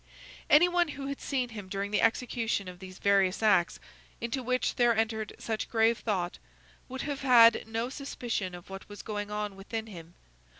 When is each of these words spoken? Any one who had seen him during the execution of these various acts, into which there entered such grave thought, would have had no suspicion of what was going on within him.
Any 0.49 0.67
one 0.67 0.87
who 0.87 1.05
had 1.05 1.21
seen 1.21 1.49
him 1.49 1.67
during 1.69 1.91
the 1.91 2.01
execution 2.01 2.67
of 2.67 2.79
these 2.79 2.97
various 2.97 3.43
acts, 3.43 3.79
into 4.19 4.41
which 4.41 4.73
there 4.73 4.97
entered 4.97 5.35
such 5.37 5.69
grave 5.69 5.99
thought, 5.99 6.39
would 6.89 7.03
have 7.03 7.21
had 7.21 7.67
no 7.67 7.87
suspicion 7.89 8.55
of 8.55 8.71
what 8.71 8.89
was 8.89 9.03
going 9.03 9.29
on 9.29 9.55
within 9.55 9.85
him. 9.85 10.15